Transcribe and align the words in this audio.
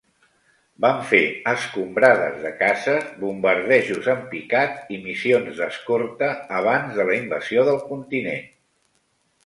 Van 0.85 1.01
fer 1.11 1.19
escombrades 1.51 2.39
de 2.47 2.53
caces, 2.63 3.05
bombardejos 3.25 4.11
en 4.15 4.25
picat 4.33 4.91
i 4.97 5.01
missions 5.07 5.63
d'escorta 5.63 6.35
abans 6.65 6.99
de 7.01 7.09
la 7.13 7.23
invasió 7.23 7.71
del 7.73 7.83
continent. 7.95 8.47